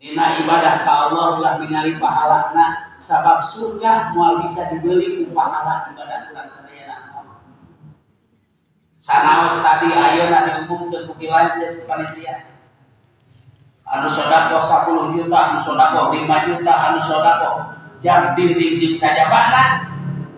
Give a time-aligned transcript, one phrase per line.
[0.00, 6.32] Dina ibadah ka Allah ulah ningali pahalana sabab surga moal bisa dibeli ku pahala ibadah
[6.32, 6.96] urang sadayana.
[9.04, 12.48] Sanaos tadi ayeuna diumumkeun ku kilanceun panitia.
[13.84, 14.64] Anu sodako
[15.12, 17.50] 10 juta, anu sodako 5 juta, anu sodako
[18.00, 19.84] jam dinding saja bana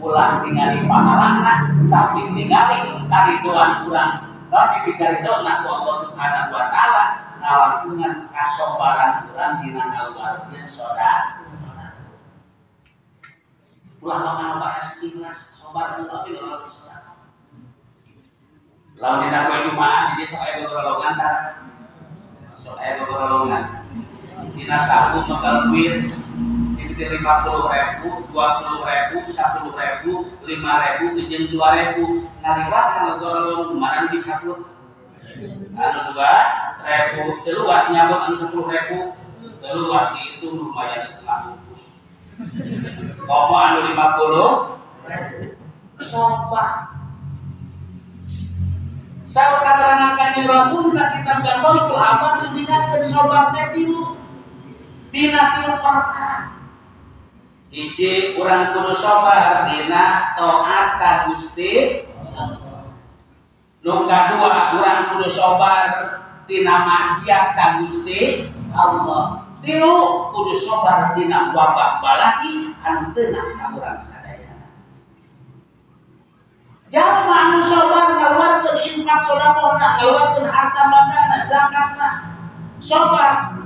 [0.03, 4.13] ulah ningali pahalana tapi ningali karidoan urang
[4.51, 7.05] tapi pikaridoan ku Allah Subhanahu wa taala
[7.43, 11.43] ngalampungan kasobaran urang dina ngaluarkeun saudara.
[13.99, 17.19] Ulah bakal bahas ikhlas sobar tapi kalau saudara.
[19.03, 21.15] Lalu dina poe Jumaat jadi sok aya golongan
[22.63, 23.65] sok aya golongan.
[24.55, 26.15] Dina Sabtu magalwir
[26.83, 30.13] itu lima puluh ribu, dua puluh ribu, sepuluh ribu,
[30.45, 32.27] lima ribu, izin dua ribu.
[32.43, 34.67] Ngaliwat kalau golong kemarin bisa pun.
[35.73, 36.35] Anu dua
[36.87, 38.99] ribu, teluas nyabut anu sepuluh ribu,
[39.59, 41.83] teluas itu lumayan setengah bungkus.
[43.27, 44.51] Komo anu lima puluh,
[46.07, 46.95] sobat.
[49.33, 54.21] Saya keterangan Rasul nanti kita itu apa dengan sobatnya dulu.
[55.09, 56.53] Dina tilu perkara.
[57.73, 62.05] Iji kurang kudu sabar dina taat ka Gusti
[63.83, 65.91] Nu kadua kurang kudu sabar
[66.47, 69.43] dina maksiat ka Gusti Allah.
[69.59, 69.95] Tilu
[70.31, 74.55] kudu sabar dina wabah balaki anu teu ka urang sadaya.
[76.95, 82.09] Jalma anu sabar ngaluarkeun infak sedekahna, ngaluarkeun harta bandana, zakatna.
[82.87, 83.63] Sabar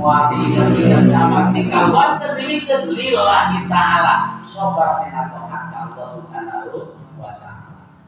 [0.00, 4.40] Wa tiga sama tinggal waktu demi lillahi ta'ala.
[4.50, 5.28] Sobat yang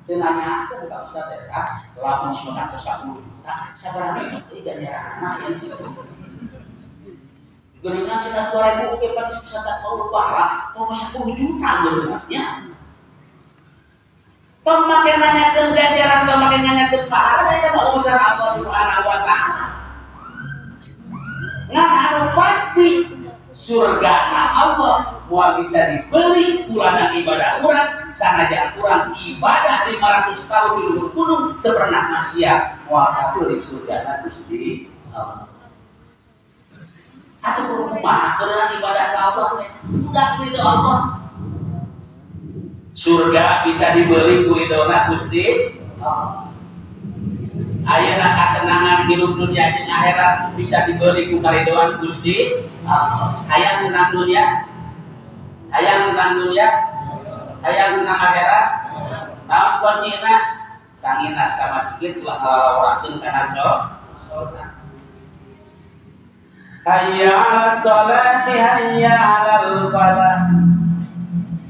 [0.03, 1.69] Tenanya aku bukan Ustaz ya kak.
[1.99, 3.57] Lapan sudah ke sepuluh juta.
[3.79, 5.55] Sebenarnya tidak ya anak yang
[7.83, 10.23] Geningan sudah dua ribu oke kan bisa satu lupa
[10.79, 12.43] mau sepuluh juta geningannya.
[14.63, 19.11] Tong makin nanya ke ganjaran, tong makin nanya ke pahala, saya mau urusan Allah subhanahu
[19.11, 19.67] wa ta'ala.
[21.75, 23.11] Nah, pasti
[23.67, 30.83] surga nah Allah mau bisa dibeli pulana ibadah orang sanajan kurang ibadah 500 tahun di
[30.93, 32.85] luhur gunung pernah maksiat.
[32.93, 35.49] Mau satu di surga Gusti Allah
[37.43, 39.47] atau rumah dengan ibadah Allah?
[39.89, 40.99] Sudah ridho Allah.
[42.93, 45.81] Surga bisa dibeli ku ridona Gusti.
[45.99, 46.53] Allah
[47.83, 52.63] Ayeuna kasenangan hidup dunia jeung akhirat bisa dibeli ku karidoan Gusti.
[53.51, 54.71] Hayang senang dunia.
[55.73, 56.69] Hayang senang dunia.
[57.65, 58.67] Hayang senang akhirat.
[59.49, 60.35] Tahu kuncina
[61.03, 62.41] tangina ka masjid lah
[62.79, 63.71] orakeun kana so.
[66.83, 70.39] Hayya ala salati hayya ala falah.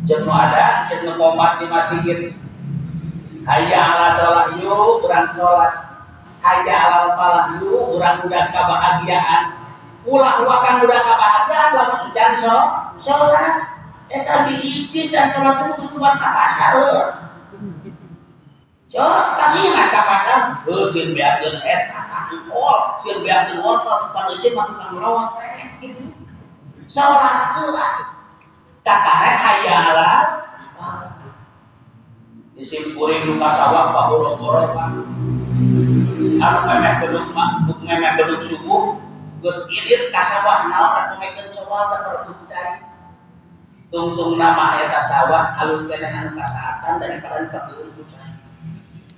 [0.03, 2.19] Jeung ada, jeung komat di masjid.
[3.47, 5.93] Hayya ala salat yuk, urang salat
[6.43, 9.43] aja alal falah dulu orang udah kebahagiaan
[10.03, 12.35] ulah wakan udah kebahagiaan lalu jangan
[12.99, 13.53] sholat
[14.13, 17.05] eta diisi dan sholat subuh buat apa sahur
[18.93, 25.01] Cok, tadi nggak pasar, lu sih biarin eta tangkol, sih biarin wortel, pada cek makan
[25.01, 25.33] ngelawat,
[26.93, 27.93] sholat lah,
[28.85, 30.45] kakarek hayalah,
[32.53, 39.01] disimpurin luka sawah, pak borok-borok, anu memeh beduk mak memeh beduk subuh.
[39.41, 42.92] Geus ilir ka sawah naon atuh mekeun sawah terpercaya
[43.93, 48.33] tungtung nama eta sawah halus teh anu kasaatan daripada kabeureun ku cai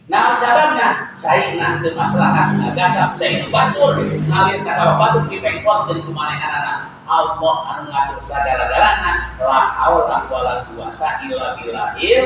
[0.04, 6.02] Nah, sababna cai nah teu maslahat ngagasap cai batur ngalir ka sawah batur dipengkot dan
[6.02, 12.24] kumanehanana Allah anu ngatur sagala-galana la haula wala quwata illa billahil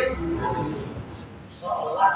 [1.60, 2.14] salat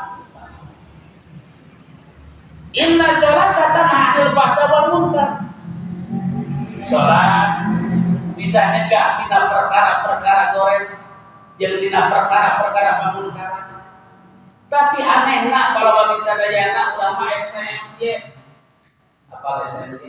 [2.73, 5.45] Inna sholat kata akhir bahasa wal munkar.
[6.89, 7.62] Sholat
[8.43, 10.87] bisa nyegah tina perkara-perkara goreng,
[11.63, 13.53] jadi tina perkara-perkara munkar.
[14.67, 18.03] Tapi aneh nak kalau bagi sadayana ulama STMJ
[19.31, 20.03] apa STMJ?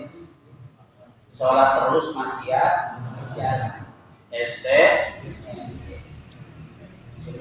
[1.38, 2.74] Sholat terus maksiat
[3.38, 3.74] jalan.
[4.34, 4.66] ST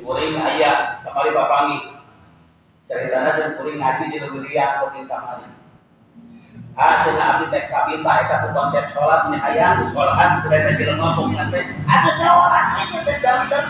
[0.02, 1.78] Kuring ayat kembali bapangi
[2.84, 5.40] ceritanya saya sering ngaji di Lebelia atau di kamar.
[6.72, 11.12] Ah, cina abdi tek kapita, eta tu konsep sholat ini ayam, sholatan sudah di lemah
[11.20, 11.68] peminat teh.
[11.84, 13.64] Ada sholat aja teh dalam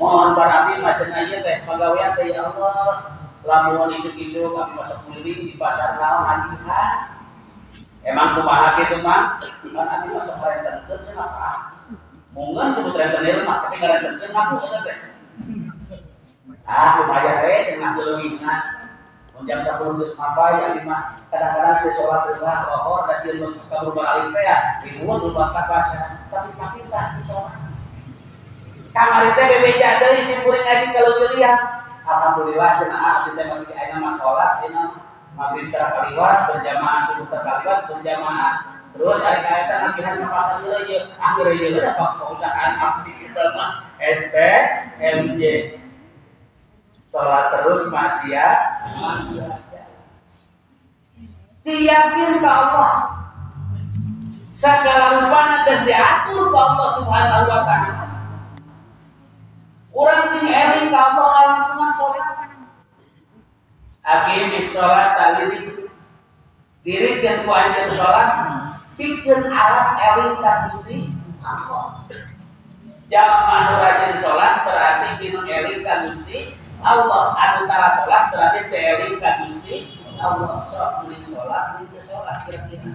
[0.00, 3.20] Mohon para abdi macam aja teh pegawaian teh ya Allah.
[3.44, 4.16] Lamun itu
[4.48, 6.96] kami masuk keliling di pasar naon anjingan.
[8.00, 9.36] Emang kumaha gitu mah?
[9.60, 11.48] Kan abi masuk rentenkeun cenah apa?
[12.32, 14.96] Mungkin sebut rentenir mah tapi ngarentenkeun ngaku eta teh.
[16.64, 18.77] Ah, lumayan we cenah leuwihna.
[19.46, 24.34] Jam 10 geus apa ya lima kadang-kadang di sholat dua lohor da sieun kabur balik
[24.34, 25.94] teh ya ribuan rumah kapas
[26.26, 27.54] tapi makin tak di sholat.
[28.90, 31.58] Kamari teh bebeja deui simpuring ngaji kalau dilihat.
[32.02, 34.90] Alhamdulillah abdi teh masih aya mah sholat cenah
[35.38, 38.54] maghrib terkaliwat berjamaah subuh terkaliwat berjamaah
[38.90, 43.70] terus hari kaitan akhirnya ya akhirnya ya udah pak perusahaan abdi kita mah
[44.02, 44.34] SP
[44.98, 45.42] MJ
[47.12, 48.58] sholat terus maksiat.
[51.64, 52.92] Siapin ke Allah.
[54.58, 58.06] Segala rupanya dan diatur ke Allah subhanahu wa ta'ala.
[59.94, 62.26] Orang sing eling ke Allah langsung sholat.
[64.08, 65.44] Akim sholat tali
[66.86, 68.28] diri dan kuanjir sholat
[68.96, 70.98] bikin alat eling kagusti
[71.44, 72.02] Allah.
[73.08, 77.34] Jangan rajin sholat berarti minum eling kagusti Allah.
[77.34, 80.66] Anu tara sholat berarti eling kagusti Allah.
[80.70, 82.92] Sok mending sholat, mending sholat kira-kira.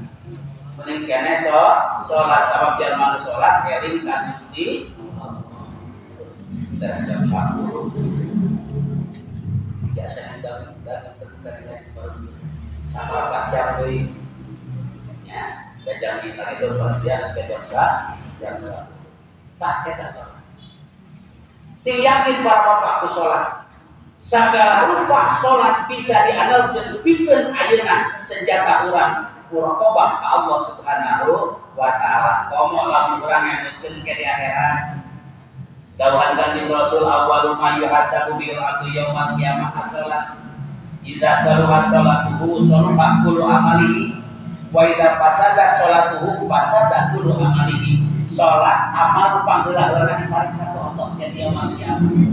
[0.80, 1.60] Mending kene so
[2.08, 5.44] sholat sama biar malu sholat eling kagusti Allah.
[6.80, 8.34] Derajat 40
[9.94, 11.54] biasanya dalam dalam terbuka
[12.94, 14.10] sama kacang dari
[15.26, 15.44] ya
[15.86, 18.58] kacang kita itu sebagian kacang yang
[19.62, 20.42] tak kita sholat
[21.86, 23.63] sing yakin bahwa waktu sholat
[24.34, 32.50] segala rupa sholat bisa diandalkan bikin ayeuna senjata orang muraqabah ke Allah Subhanahu wa taala.
[32.50, 34.98] Komo lamun urang yang mungkin ke di akhirat
[35.94, 40.34] Dawan kanjeng Rasul awwalu ma yuhasabu bil abdu yaumal qiyamah as-salat.
[41.06, 44.18] Idza saluhat salatuhu saluha kullu amalihi
[44.74, 48.02] wa idza fasada salatuhu fasada kullu amalihi.
[48.34, 52.33] Salat amal panggeula urang dipariksa ku Allah jadi amal kiamat.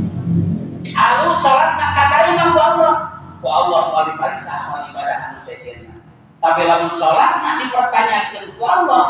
[0.94, 2.94] Alu salat nak katarima ku Allah.
[3.40, 5.94] Ku Allah mau dipariksa amal ibadah anu sesirna.
[6.40, 9.04] Tapi lamun salat nak dipertanyakeun ku Allah,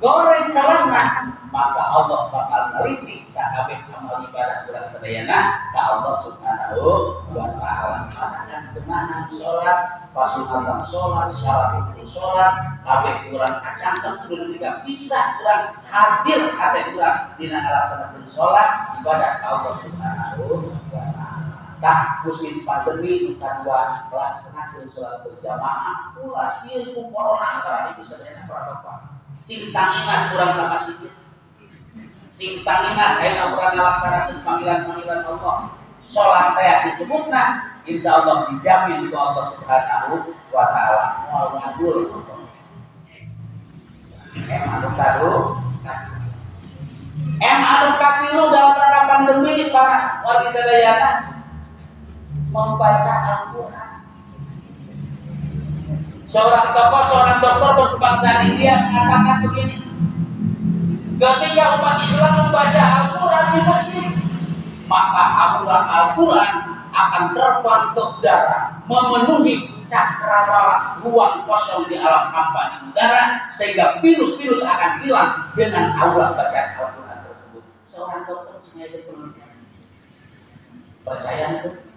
[0.00, 6.90] goreng salatna maka Allah bakal meritik sakabeh amal ibadah kurang sedayana ka Allah Subhanahu
[7.34, 8.06] wa taala.
[8.14, 9.78] Maka ke mana sholat,
[10.14, 12.54] pasukan sholat, syarat itu sholat,
[12.86, 18.68] kabeh kurang kacangkan kudu juga bisa kurang hadir kate kurang dina ngalaksanakeun sholat
[19.02, 20.79] ibadah Allah Subhanahu wa taala.
[21.80, 26.12] Tak musim pandemi kedua laksanakeun sholat berjamaah
[26.60, 28.76] sieun ku corona antara itu sedayana para
[29.48, 31.16] sing tanginas kurang kapasitas
[32.36, 35.56] sing tanginas saya kurang melaksanakan panggilan-panggilan Allah.
[36.12, 37.42] Sholat saya disebutna
[37.88, 42.12] insya Allah dijamin itu Allah subhanahu wa ta'ala mau ngabul
[44.36, 45.32] em anu kado
[47.40, 51.29] em anu katilu dalam rangka pandemi para warga sadayana
[52.50, 53.90] membaca Al-Quran
[56.30, 59.82] Seorang tokoh, seorang dokter berbangsa India mengatakan begini.
[61.18, 64.08] Ketika umat Islam membaca Al-Quran di masjid,
[64.86, 66.52] maka aturan Al-Quran
[66.94, 75.02] akan ke udara, memenuhi cakrawala ruang kosong di alam hampa di udara, sehingga virus-virus akan
[75.02, 77.62] hilang dengan aura bacaan Al-Quran tersebut.
[77.90, 79.50] Seorang dokter sengaja penelitian.
[81.02, 81.89] Percaya itu?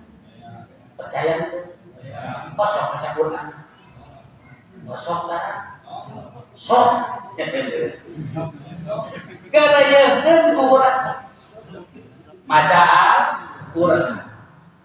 [0.99, 1.33] Percaya.
[1.49, 1.59] Itu?
[2.53, 3.47] Kosong baca Quran.
[4.83, 5.45] Sok kan
[6.59, 6.87] sok
[9.49, 10.99] garayaheun kurang.
[12.43, 14.19] Maca Al-Quran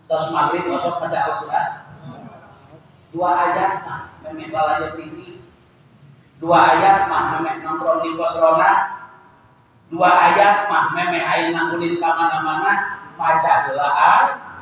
[0.08, 1.68] terus maghrib masuk maca Al-Quran.
[3.12, 5.40] Dua ayat mah memek aja tinggi
[6.38, 8.72] dua ayat mah memek nongkrong di pos rona.
[9.90, 12.72] Dua ayat mah memek aing nangkulin kamana-mana
[13.18, 14.14] maca doa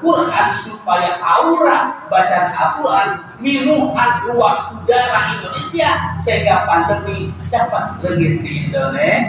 [0.04, 3.08] Quran supaya aura bacaan Al-Quran
[3.40, 9.24] minuman ruang udara Indonesia sehingga pandemi cepat lengit di Indonesia.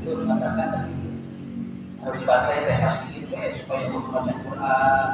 [0.00, 0.80] Itu kata-kata
[2.00, 5.08] harus baca ya pasti gitu ya supaya baca Quran,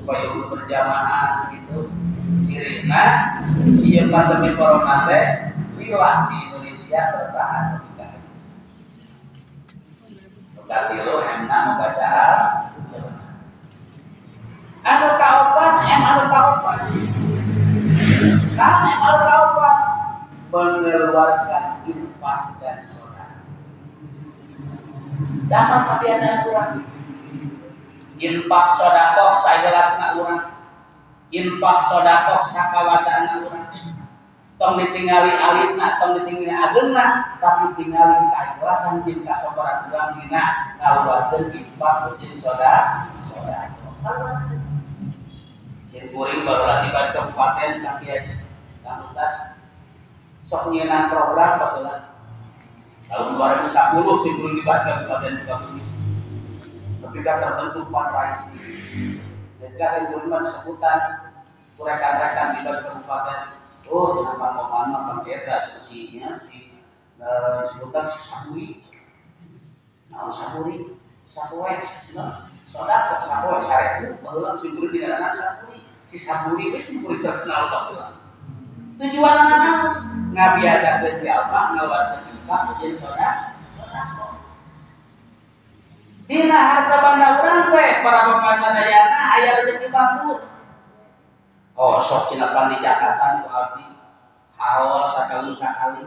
[0.00, 1.92] supaya untuk berjamaah gitu.
[2.46, 3.04] Kirina,
[3.84, 5.24] iya pandemi corona teh
[5.76, 7.64] hilang di Indonesia bertahan.
[10.70, 12.10] Berarti lo enak membaca
[14.80, 15.08] Anu
[16.30, 16.78] kaupan.
[18.58, 19.76] Karena kaupan
[20.50, 23.30] mengeluarkan infak dan sholat.
[25.46, 26.72] Dapat kebiasaan kurang.
[28.20, 30.42] Infak sodakoh saya jelas nak kurang.
[31.30, 33.66] Infak sodakoh sakawasaan nak kurang.
[34.60, 42.12] tong ditinggali alina, tong ditinggali agena, tapi tinggali keikhlasan jeung kasabaran urang dina ngaluarkeun infak
[42.20, 44.59] jeung saudara saudara.
[46.08, 48.34] Kuring baru lagi baca kabupaten kaki aja.
[48.80, 49.32] Kamutan
[50.48, 51.94] sok nyeunang program baheula.
[53.12, 55.82] Tahun 2010 sih kuring dibaca kabupaten Sukabumi.
[57.04, 57.32] Ketika.
[59.60, 60.98] Ketika saya kuring sebutan
[61.80, 63.38] rekan-rekan di kabupaten
[63.90, 65.56] oh dengan Pak Muhammad Pak Eta
[65.88, 66.70] sinya si
[67.18, 68.68] disebutkan si Saburi
[70.12, 70.76] nah Saburi
[71.34, 71.74] Saburi
[72.70, 75.69] sodak kok Saburi saya itu bahwa si Saburi tidak ada Saburi
[76.10, 77.82] si Saburi itu si Saburi terkenal kok
[79.00, 79.78] tujuan anak
[80.34, 83.36] nggak biasa kerja apa ngawat kita jadi sodak
[86.30, 90.46] Dina harta banda orang teh para bapak sadayana ayah rezeki bangkrut
[91.80, 93.88] Oh, sok cilakan di Jakarta ku abdi.
[94.60, 96.04] Hawa sakali sakali.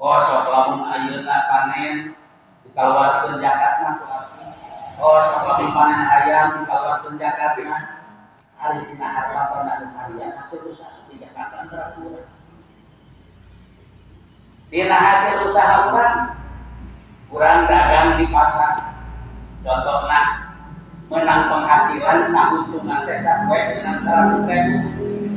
[0.00, 2.16] Oh, sok lamun ayeuna panen
[2.64, 4.48] dikaluarkeun Jakarta ku abdi.
[4.96, 7.97] Oh, sok lamun panen ayam dikaluarkeun Jakarta.
[8.58, 12.26] Hari dina harta pernah harian hasil usaha di Jakarta teratur.
[14.66, 16.16] Dina hasil usaha kurang,
[17.30, 18.98] kurang dagang di pasar.
[19.62, 20.20] Contohnya
[21.06, 24.78] menang penghasilan nah untungan desa kue dengan seratus ribu.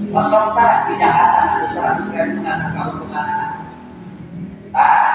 [0.10, 0.90] Kosong tak?
[0.98, 3.28] Jakarta ada seratus ribu dengan keuntungan
[4.72, 5.12] ah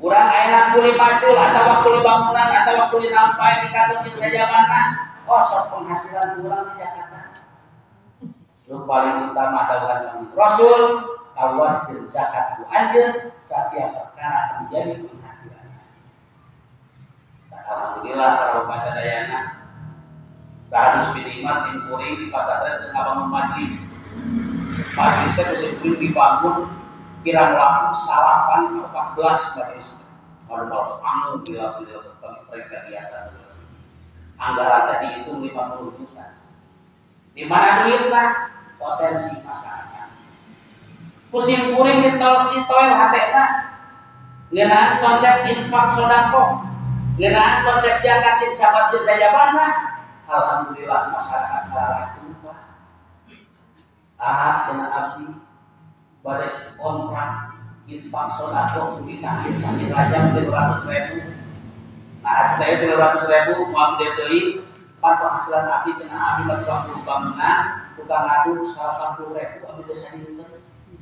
[0.00, 5.64] kurang enak kuli macul atau waktu bangunan atau waktu nampai di kantor saja mana sok
[5.70, 7.20] penghasilan kurang di Jakarta.
[8.66, 9.98] Yang paling utama adalah
[10.34, 10.82] Rasul
[11.38, 11.74] kawan
[12.10, 15.06] zakat anjir setiap perkara menjadi
[17.70, 19.40] Alhamdulillah para bapak sadayana
[20.70, 23.78] Bahanus minimal simpuri di pasar dan abang majlis
[24.94, 25.38] Majlis
[25.78, 26.66] itu dibangun.
[27.22, 29.88] Kira waktu salapan 14 majlis
[30.50, 32.10] Kalau kalau kamu bila bila
[32.50, 33.49] mereka di atas
[34.40, 35.52] Anggaran tadi itu 50
[36.00, 36.26] juta
[37.36, 38.24] Di mana duitnya?
[38.80, 40.08] Potensi masyarakat
[41.28, 43.44] Musim kuring di tol hatena
[44.50, 46.66] Lihat konsep infak sodako
[47.14, 49.66] dengan konsep zakat yang sahabat saya mana?
[50.24, 52.58] Alhamdulillah masyarakat darah tumpah.
[54.16, 55.26] Ah, kena abdi
[56.24, 57.30] pada kontrak
[57.86, 61.39] infak sodako kaki rajam di ratus ribu.
[62.30, 64.62] Nah, saya di ratus ribu mau dari
[65.02, 70.46] pan penghasilan abdi kena abdi berjuang bangunan, tukang ngadu salah satu ribu abdi desa ini.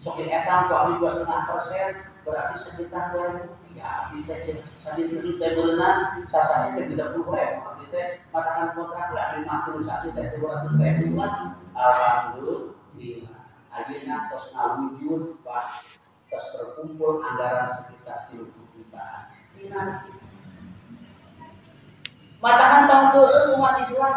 [0.00, 1.88] Sokin etam, abdi dua setengah persen,
[2.24, 3.52] berarti sekitar dua ribu.
[3.76, 7.60] Ya kita tadi itu saya berenang sasanya saya tidak puluh ribu.
[7.84, 8.00] Kita
[8.32, 11.12] katakan kontrak lah lima puluh sasi saya dua ratus ribu.
[11.12, 11.32] Kan
[11.76, 13.36] alhamdulillah.
[13.68, 15.84] Akhirnya terus ngawujud pas
[16.32, 19.28] terus terkumpul anggaran sekitar seribu juta
[22.38, 24.14] Matakan tahun dulu umat Islam.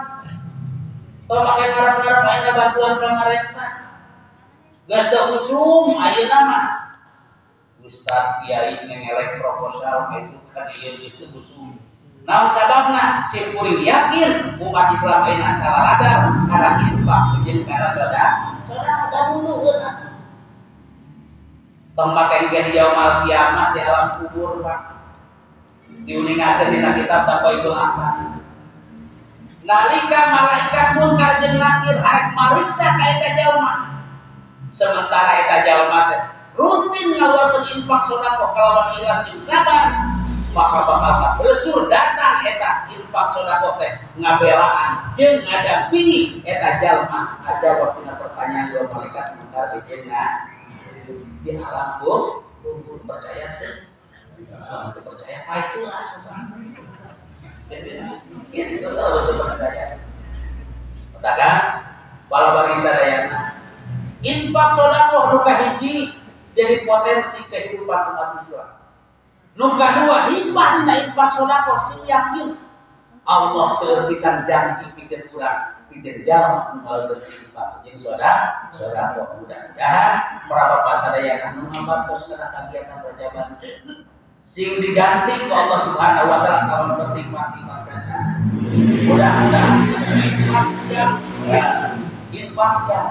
[1.26, 3.82] Kalau pakai ngarap-ngarap ada bantuan pemerintah
[4.92, 6.92] gas dah usum ayo nama
[7.80, 11.72] Ustaz Kiai mengelek proposal itu kan dia itu musuh.
[12.28, 16.12] Nah sababna si kuring yakin umat Islam ini salah ada.
[16.52, 18.30] Karena infak menjadi karena saudara
[18.68, 19.72] saudara ada dulu
[21.96, 25.01] tempat yang jadi yaumul kiamat di alam kubur pak
[26.06, 28.08] diuningakan di kitab tanpa itu apa
[29.62, 33.74] nalika malaikat pun karjen lakir arek mariksa kaita jalma
[34.74, 36.02] sementara eta jalma
[36.60, 39.88] rutin ngaluarkan infak sodako kalawan ikhlas jeung sabar.
[40.52, 48.04] Maka bakal bersur datang eta infak sodako teh ngabelaan jeung ngadampingi eta jalma aja waktu
[48.04, 50.52] pertanyaan dua malaikat mungkar bikinna
[51.42, 52.04] di alam
[52.62, 53.91] kumpul percaya kalau
[54.50, 56.02] apa itu lah
[58.52, 60.00] itu betul percaya
[61.18, 61.56] katakan
[62.28, 63.62] walau bagi sadayana
[64.26, 66.22] infak sodako rupa hiji
[66.52, 68.70] jadi potensi kehidupan umat Islam.
[69.56, 72.56] Nomor dua, hikmah tidak infak sodako, si yakin
[73.28, 77.86] Allah serpisan janji pikir kurang, pikir jauh mengalir berinfak.
[77.86, 80.18] Jadi saudara, saudara mudah-mudahan
[80.50, 83.48] berapa pasal yang akan mengambat kos kena kegiatan berjabat
[84.52, 88.20] sing diganti ke Allah Subhanahu wa taala kalau bernikmat ibadahnya.
[89.08, 91.06] Mudah-mudahan infak ya,
[92.36, 93.02] infak ya,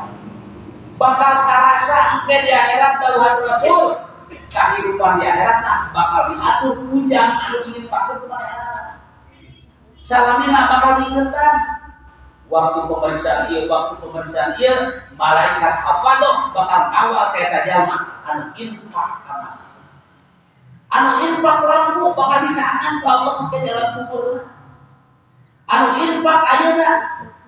[1.00, 3.84] bakal terasa engke di akhirat Tuhan Rasul.
[4.30, 8.86] Kehidupan di akhirat nah, bakal diatur hujan anu ingin pakai kepada akhirat
[10.04, 11.54] salamina bakal diingetan.
[12.50, 14.74] Waktu pemeriksaan iya waktu pemeriksaan iya
[15.14, 19.69] malaikat apa tuh bakal awal kayak jalma anu infak kamas
[20.90, 24.42] anu infak lampu bakal disaan Allah ke dalam kubur
[25.70, 26.90] anu infak ayeuna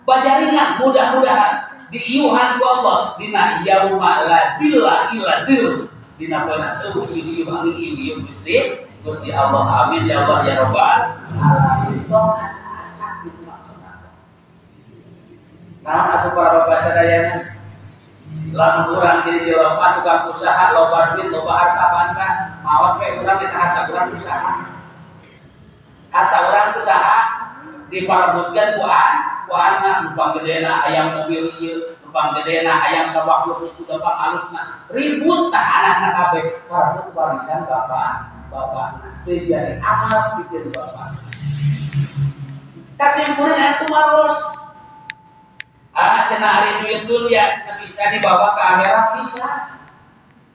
[0.06, 1.54] bajarina mudah-mudahan
[1.90, 7.74] di iuhan ku Allah dina yauma la dilla illa dill dina kana eueuh ieu ieu
[7.76, 8.56] ieu Gusti
[9.02, 10.98] Gusti Allah amin ya Allah ya rabbal
[11.34, 12.00] alamin
[15.82, 17.51] Nah, aku para bapak sadayana
[18.52, 22.28] lamun urang jadi tukang usaha loba duit loba harta bangga
[22.60, 24.52] mawat kayak urang kita harta urang usaha.
[26.12, 27.18] Harta urang usaha
[27.88, 29.14] diparabutkan ku an
[29.48, 34.62] ku anak numpang gedena ayam mobil ieu numpang gedena ayam sabak lu itu gampang halusna
[34.92, 36.44] ribut tah anakna kabeh.
[36.68, 38.10] Parabut warisan bapak
[38.52, 38.88] bapak
[39.24, 41.16] terjadi amal pikir bapak.
[43.02, 44.51] Murid aku maros
[45.92, 49.48] Ah, cina hari duit dunia cina bisa dibawa ke akhirat bisa.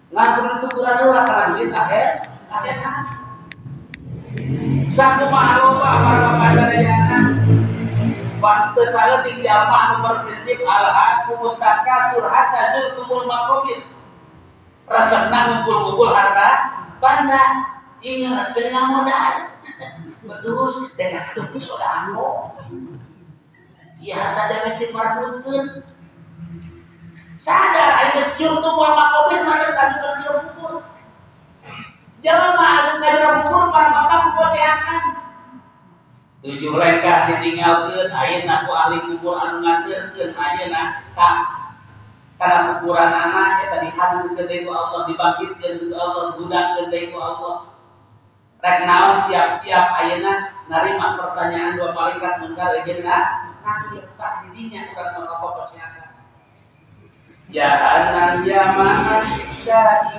[0.09, 3.05] Ngantur tukuran lah karena duit akhir akhirat.
[4.97, 7.19] Satu makhluk para pasadayana.
[8.41, 13.85] Waktu saya tinggal anu berprinsip al-haku mutakasur hatta zurtumul makobir.
[14.89, 16.49] Resepna ngumpul-ngumpul harta
[16.97, 17.43] banda.
[18.01, 19.53] Ingat dengan modal.
[20.25, 22.09] Betul, dengan tunggu sudah
[24.01, 25.81] ya sadar di marbuntun
[27.41, 30.73] sadar aja curtu wal makobir sadar kan curtu kubur
[32.21, 35.01] jangan masuk ke dalam kubur para bapak kuboceakan
[36.45, 40.81] tujuh reka ditinggalkan ayeuna aku ahli kubur anu ngajeurkeun ayeuna
[41.17, 41.31] ka
[42.37, 47.73] karena kuburan anak eta dihantu ke ku Allah dibangkitkeun ku Allah budakkeun deui ku Allah.
[48.61, 48.85] Rek
[49.25, 53.01] siap-siap ayeuna narima pertanyaan dua malaikat mungkar jeung
[53.63, 56.09] kaki letak dirinya bukan merokok kesehatan.
[57.47, 59.23] Jangan zaman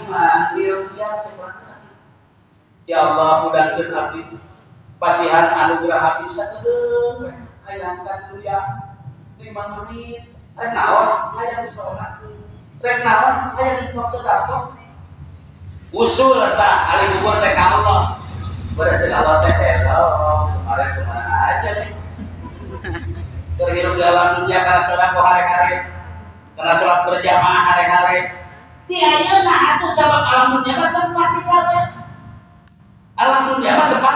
[0.01, 0.77] iman dia
[2.89, 4.21] Ya Allah mudahkan abdi
[4.97, 7.37] pasihan anugerah abdi sasedeng
[7.69, 8.59] hayangkan ya
[9.37, 10.25] lima menit
[10.57, 12.25] rek naon hayang sholat.
[12.81, 13.35] Rek naon
[13.93, 14.73] maksud apa?
[15.93, 18.21] Usul tak ali kubur teh Allah
[18.73, 20.05] berarti Allah teh hello
[20.53, 21.98] kemarin ke mana aja nih
[23.59, 25.75] berhidup dalam dunia karena sholat kok hari-hari
[26.55, 28.19] karena sholat berjamaah hari-hari.
[28.87, 31.83] Di ayeuna atuh sabab alam dunia mah tempat tinggalnya.
[33.19, 34.15] Alam dunia mah tempat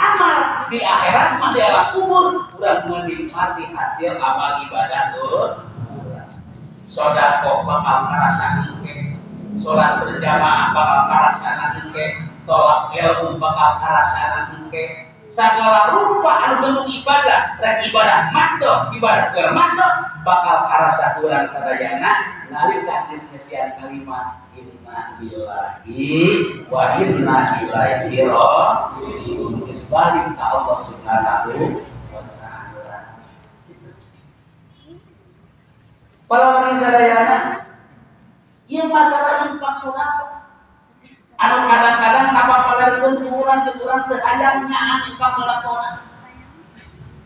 [0.00, 0.36] amal
[0.72, 2.26] di akhirat mah di alam kubur.
[2.56, 5.68] Kurang menikmati hasil amal ibadah tuh
[6.92, 8.94] sholat kok bakal ngerasakan ke
[9.60, 12.04] sholat berjamaah bakal ngerasakan ke
[12.48, 15.07] tolak ilmu bakal ngerasakan ke
[15.38, 19.86] segala rupa anu ibadah dan ibadah mando ibadah keur mando
[20.26, 23.22] bakal arasa urang sadayana nalika geus
[23.78, 26.02] kalimat inna lillahi
[26.66, 32.98] wa inna ilaihi raji'un balik ka Allah Subhanahu wa taala.
[36.26, 37.36] Para wanita sadayana
[38.66, 40.37] ieu masalah infak sedekah
[41.38, 42.56] Anu kadang-kadang apa
[42.98, 43.14] pun
[44.10, 45.90] sehayangnya anu pas lakona.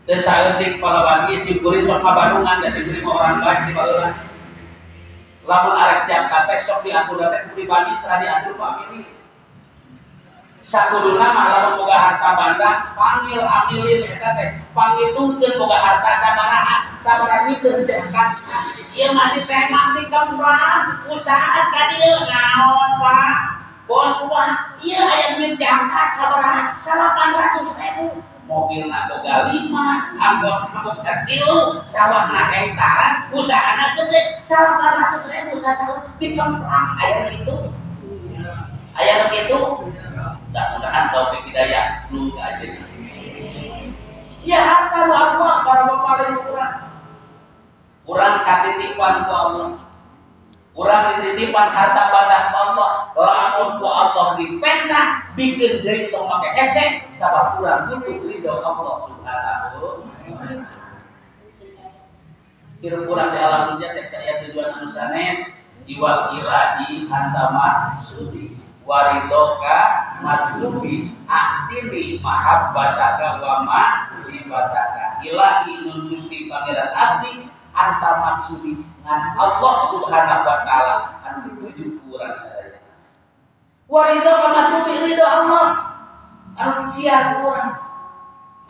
[0.03, 4.11] Dan saya di kepala bagi si kuri sok kabarungan dan diterima orang baik di bawah.
[5.47, 9.07] Lamun arek jam katek sok diatur dapat pribadi setelah diatur famili.
[10.67, 17.47] Sakuduna mah lamun boga harta banda panggil amilin eta teh pangitungkeun boga harta sabaraha sabaraha
[17.47, 18.35] mikeun jangan.
[18.91, 23.52] Ieu masih teh mati kembang usaha ka dieu naon Pak
[23.83, 24.43] bos tua
[24.79, 28.05] iya ayah duit diangkat sabar salapan ratus ribu.
[28.43, 29.87] Mobil boga lima
[30.19, 34.21] anggot anggot kecil sawah nak hektaran usaha nak gede.
[34.47, 37.55] Salapan ratus ribu saya di kemplang ayah situ
[38.99, 39.57] ayah begitu?
[40.53, 42.67] Mudah-mudahan taufik hidayah lu aja.
[44.43, 46.75] Ya harta Allah para bapak kurang.
[48.03, 49.79] Kurang katitipan Allah
[50.73, 53.13] Kurang dititipan harta pada Allah,
[53.79, 60.07] ku Allah dipentah, bikin dari tong pakai esek, sabar kurang butuh ridho Allah subhanahu
[62.83, 65.47] Kirim kurang di alam dunia ayat tujuan anu sanes
[65.87, 68.59] iwal ilahi antama sudi.
[68.83, 69.79] Waridoka
[70.19, 73.83] matlubi aksiri mahabbataka wa ma
[74.27, 76.11] sifataka ilahi nun
[76.51, 78.75] pangeran abdi anta maksudi.
[79.03, 82.35] Dengan Allah Subhanahu wa taala anu dituju kurang
[83.93, 84.01] sadaya.
[84.01, 85.65] Wa ridho maksudi ridho Allah
[86.97, 87.77] sia kurang.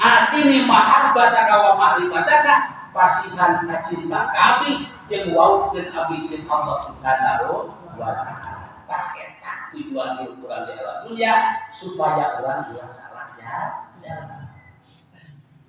[0.03, 2.53] Atini mahabbataka wa ma'rifataka
[2.91, 8.67] pasihan kacinta kami jeung waukeun abdi jeung Allah Subhanahu wa taala.
[8.87, 11.33] Tak tujuan ukuran di alam dunia
[11.79, 14.43] supaya orang dua salah jalan.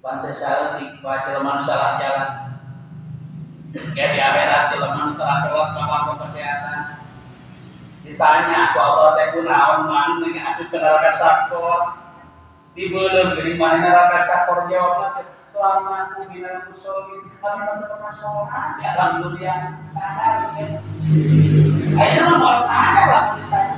[0.02, 2.30] Pantai salah di jelman salah jalan.
[3.74, 6.83] Kayak di akhirat jelman setelah sholat maka kesehatan.
[8.04, 11.96] Ditanya, ku Allah teh kunaon man ini asus ke neraka sakor.
[12.76, 15.24] Dibelum dari mana neraka sakor jawab
[15.56, 19.54] selama aku bina musolin kami tak pernah sholat di alam dunia
[19.96, 20.66] sadar ya.
[21.96, 23.76] Ayo mau sadar lah ditanya.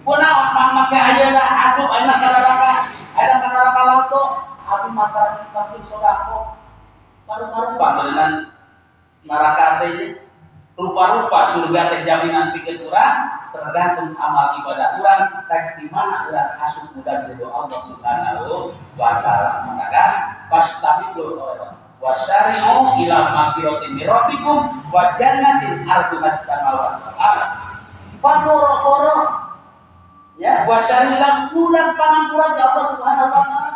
[0.00, 2.72] Kunaon mang make aja lah asup aja ke neraka.
[3.20, 4.22] Ayo ke neraka lauto.
[4.64, 6.56] Abi mata pasti sodako.
[7.28, 8.48] Paru-paru panggilan
[9.28, 10.24] neraka teh
[10.76, 16.84] rupa-rupa surga teh jaminan pikir kurang tergantung amal ibadah kurang teks di mana kurang kasus
[16.92, 20.12] mudah dari Allah Subhanahu wa taala mengatakan
[20.52, 22.76] fastabiqul khairat wasyari'u
[23.08, 24.56] ila magfiratin min rabbikum
[24.92, 27.50] wa jannatin arduha samawati wal ardh
[28.20, 29.16] padoro
[30.36, 33.75] ya wasyari'u bulan pangampura Allah Subhanahu wa taala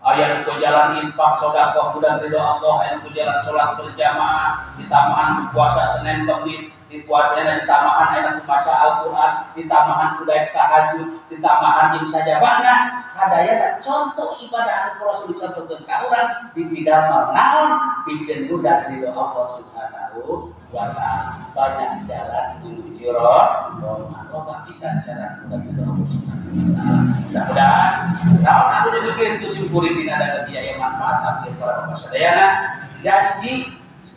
[0.00, 2.74] ayat ku jalan infak sodakoh bulan ridho Allah.
[2.84, 9.32] Ayat ku sholat berjamaah ditamahan puasa Senin Kamis di puasa dan ditamahan ayat baca Al-Quran
[9.54, 12.40] ditamahan budaya tahajud ditamahan yang saja.
[12.40, 12.76] Bangga
[13.14, 17.70] sadaya dan contoh ibadah Rasul contohkan ke orang di bidang naon
[18.08, 21.44] bikin mudah ridho Allah Subhanahu wa taala.
[21.52, 23.72] Banyak jalan menuju roh
[24.30, 24.86] Allah bisa
[25.64, 26.98] ridho Allah Subhanahu wa taala
[27.30, 27.92] mudah-mudahan
[28.44, 31.56] kalau aku demikian itu syukuri tidak ada dia yang manfaat tapi
[33.00, 33.52] janji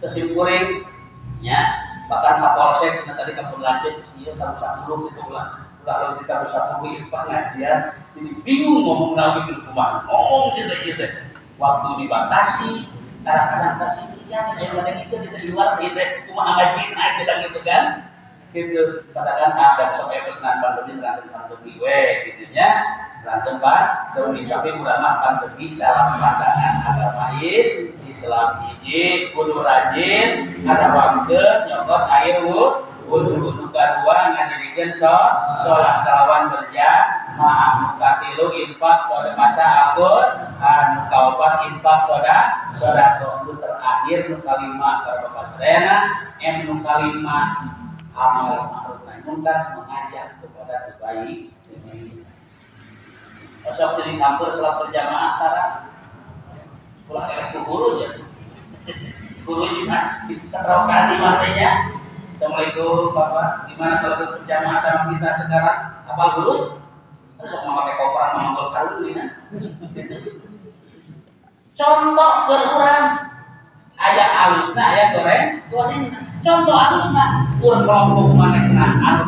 [0.03, 0.83] kesimpulan
[1.39, 1.59] ya.
[2.11, 6.87] Bahkan Kapolsek yang tadi kamu belajar dia tahu satu itu lah lalu kita bisa tahu
[7.07, 7.79] pengajian
[8.15, 10.03] jadi bingung ngomong lagi di rumah.
[10.07, 11.07] Ngomong cerita cerita
[11.55, 12.71] waktu dibatasi
[13.23, 17.83] kadang-kadang kasih ya kadang itu di luar gitu cuma ngajin aja gitu kan
[18.53, 22.69] gitu katakan ada sampai pesanan pandemi lanjut pandemi we gitu ya.
[23.25, 24.13] Lanjut pak.
[24.13, 27.41] Demi tapi ulama pandemi dalam pandangan agama
[28.23, 35.11] Islam hiji kudu rajin ada waktu nyokot air wudhu wudhu kedua ngadirikan so
[35.67, 42.37] sholat kelawan berjamaah muka tilu infak soda maca akun anu kaopat infak soda
[42.79, 43.19] soda
[43.59, 45.97] terakhir nu para bapak sedayana
[46.39, 47.59] em nu kalima
[48.13, 52.21] amal ma'ruf nahi munkar mengajak kepada kebaikan
[53.63, 55.63] Masuk sini campur sholat berjamaah antara
[57.07, 58.09] pulang ke guru ya.
[59.47, 61.69] Guru juga kita terapkan di matanya.
[62.35, 65.79] Assalamualaikum Bapak, gimana kalau berjamaah sama kita sekarang?
[66.11, 66.55] Apa guru?
[67.39, 69.23] Terus memakai koper mengambil kalu ini.
[71.79, 73.07] Contoh berulang
[73.95, 76.03] ayat alusna ayat goreng goreng
[76.43, 77.25] contoh alusna
[77.57, 79.23] pun kelompok mana kena anu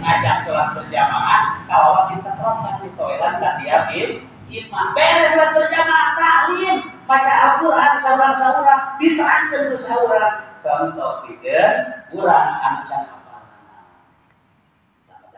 [0.00, 1.60] ngajak sholat berjamaah.
[1.68, 4.08] Kalau kita terapkan di toilet kan diambil.
[4.48, 6.76] Imam beres sholat berjamaah taklim.
[7.04, 11.60] Baca Al-Quran saurang-saurang diterangkan ke saurang contoh tiga
[12.08, 13.36] kurang ancam apa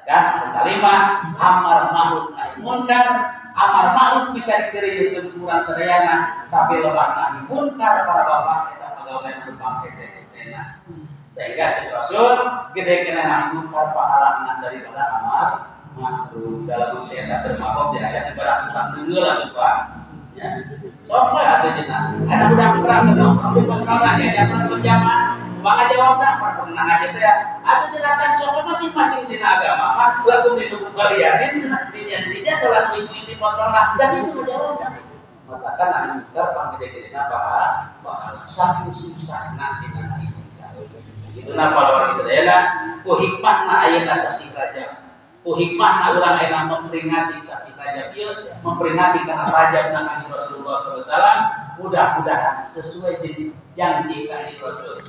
[0.07, 1.03] kan kalimat
[1.35, 3.07] amar ma'ruf nahi munkar.
[3.57, 8.07] Amar ma'ruf bisa dikiri itu kurang sedayana tapi lepas nahi munkar.
[8.07, 9.86] Para bapak kita pegawai berupa kesehatan
[11.37, 12.33] sehingga Rasul
[12.73, 15.49] gede kena nahi munkar pahalangan daripada amar
[15.93, 19.77] ma'ruf dalam usia tak termaaf di ayat ibarat tentang dulu lah Pak.
[20.37, 20.49] Ya.
[21.05, 25.25] Soalnya ada jenah ada budak perang dong tapi pas kalah ya jangan berjamaah
[25.65, 27.33] maka jawab tak pernah aja saya
[27.65, 29.87] aku ceritakan soal masing-masing di agama.
[29.97, 34.81] Mas lagu itu kalian dirinya dirinya sholat minggu ini masalah dan itu menjawab
[35.47, 37.61] mengatakan anak muda panggil-panggilnya bahwa
[38.03, 40.36] bahwa satu susah nanti nanti
[41.57, 42.49] kenapa orang Israel
[43.01, 45.01] ku hikmah na ayat asasi saja
[45.41, 48.29] ku hikmah na orang ayat memperingati asasi saja dia
[48.61, 51.41] memperingati karena raja dengan Rasulullah SAW
[51.81, 55.01] mudah-mudahan sesuai jadi janji kali Rasul.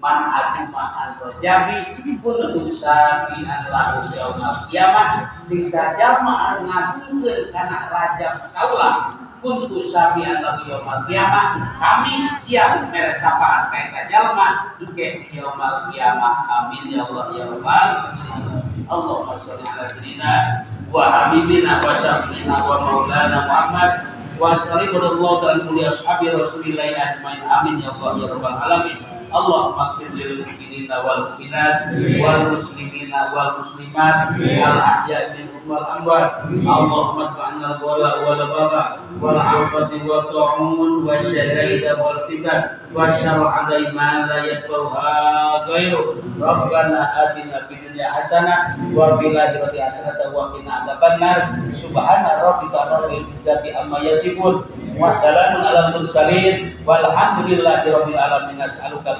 [0.00, 7.92] Man aguma an rojabi kuntu sabi an lahu yaumal kiamat sing sajama anu ngagungkeun kana
[7.92, 15.24] raja kaula kuntu sabi an lahu yaumal kiamat kami siap mere sapaan ka jalma duke
[15.32, 17.90] yaumal kiamat amin ya Allah ya rabbal
[18.90, 20.34] Allahumma sholli ala
[20.90, 23.92] wa habibina wa syafiina wa maulana Muhammad.
[24.34, 27.38] Wa sallallahu alaihi wa sallam ashabi rasulillahi ajmain.
[27.46, 28.26] Amin ya Allah ya
[28.66, 30.42] alamin Allah qir lil
[30.98, 36.50] wal muslimat wal muslimin wal muslimat wal ahya minhum wal amwat.
[36.66, 37.06] Allah
[37.38, 38.82] ta'anna al wal baba
[39.22, 45.14] wal afati wa ta'un wa syaraida wal fitan wa syar'a ma la yaqbaluha
[45.70, 46.18] ghairu.
[46.42, 51.38] Rabbana atina fid dunya hasanah wa fil akhirati hasanah wa qina adzabannar
[51.78, 54.66] subhana rabbika rabbil izzati amma yasifun
[54.98, 56.74] wa salamun alal mursalin.
[56.82, 58.58] Walhamdulillahi rabbil alamin.
[58.60, 59.19] As'aluka